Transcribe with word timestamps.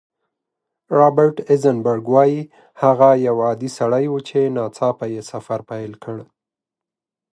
رابرټ 0.97 1.35
ایزنبرګ 1.51 2.03
وايي، 2.13 2.41
هغه 2.81 3.09
یو 3.27 3.35
عادي 3.45 3.69
سړی 3.77 4.05
و 4.09 4.15
چې 4.27 4.39
ناڅاپه 4.55 5.05
سفر 5.31 5.59
پیل 5.69 5.91
کړ. 6.03 6.17